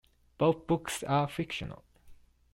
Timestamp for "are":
1.03-1.27